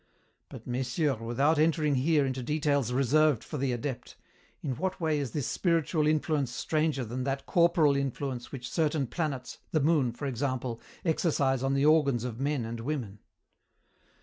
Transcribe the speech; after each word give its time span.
But, 0.49 0.65
messieurs, 0.65 1.19
without 1.19 1.59
entering 1.59 1.93
here 1.93 2.25
into 2.25 2.41
details 2.41 2.91
reserved 2.91 3.43
for 3.43 3.59
the 3.59 3.71
adept, 3.71 4.15
in 4.63 4.75
what 4.77 4.99
way 4.99 5.19
is 5.19 5.29
this 5.29 5.45
spiritual 5.45 6.07
influence 6.07 6.51
stranger 6.51 7.05
than 7.05 7.23
that 7.25 7.45
corporal 7.45 7.95
influence 7.95 8.51
which 8.51 8.67
certain 8.71 9.05
planets, 9.05 9.59
the 9.69 9.79
moon, 9.79 10.11
for 10.11 10.25
example, 10.25 10.81
exercise 11.05 11.61
on 11.61 11.75
the 11.75 11.85
organs 11.85 12.23
of 12.23 12.39
men 12.39 12.65
and 12.65 12.79
women? 12.79 13.19